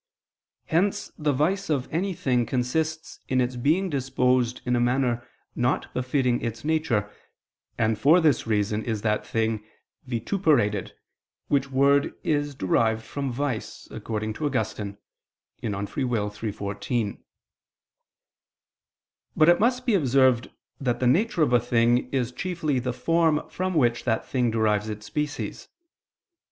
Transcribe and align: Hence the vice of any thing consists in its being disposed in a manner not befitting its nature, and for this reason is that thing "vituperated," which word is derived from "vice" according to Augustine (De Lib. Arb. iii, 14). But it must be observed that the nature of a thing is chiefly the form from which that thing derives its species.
Hence 0.65 1.11
the 1.15 1.31
vice 1.31 1.69
of 1.69 1.87
any 1.93 2.15
thing 2.15 2.47
consists 2.47 3.19
in 3.27 3.39
its 3.39 3.55
being 3.55 3.87
disposed 3.87 4.61
in 4.65 4.75
a 4.75 4.79
manner 4.79 5.23
not 5.55 5.93
befitting 5.93 6.41
its 6.41 6.65
nature, 6.65 7.11
and 7.77 7.99
for 7.99 8.19
this 8.19 8.47
reason 8.47 8.83
is 8.83 9.03
that 9.03 9.27
thing 9.27 9.63
"vituperated," 10.07 10.93
which 11.49 11.69
word 11.69 12.15
is 12.23 12.55
derived 12.55 13.03
from 13.03 13.31
"vice" 13.31 13.87
according 13.91 14.33
to 14.33 14.47
Augustine 14.47 14.97
(De 15.61 15.69
Lib. 15.69 15.85
Arb. 15.87 16.43
iii, 16.43 16.51
14). 16.51 17.23
But 19.37 19.49
it 19.49 19.59
must 19.59 19.85
be 19.85 19.93
observed 19.93 20.49
that 20.79 20.99
the 20.99 21.05
nature 21.05 21.43
of 21.43 21.53
a 21.53 21.59
thing 21.59 22.09
is 22.09 22.31
chiefly 22.31 22.79
the 22.79 22.91
form 22.91 23.47
from 23.51 23.75
which 23.75 24.03
that 24.05 24.27
thing 24.27 24.49
derives 24.49 24.89
its 24.89 25.05
species. 25.05 25.67